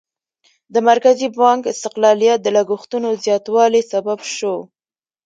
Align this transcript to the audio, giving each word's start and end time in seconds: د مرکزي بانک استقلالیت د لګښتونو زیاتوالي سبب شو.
د 0.73 0.75
مرکزي 0.89 1.27
بانک 1.39 1.61
استقلالیت 1.73 2.39
د 2.43 2.47
لګښتونو 2.57 3.09
زیاتوالي 3.23 3.81
سبب 3.91 4.19
شو. 4.35 4.55